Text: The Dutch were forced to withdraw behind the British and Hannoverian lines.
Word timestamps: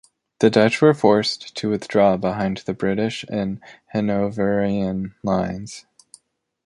The 0.39 0.49
Dutch 0.49 0.81
were 0.81 0.95
forced 0.95 1.55
to 1.57 1.69
withdraw 1.69 2.17
behind 2.17 2.63
the 2.65 2.73
British 2.73 3.23
and 3.29 3.61
Hannoverian 3.93 5.13
lines. 5.21 5.85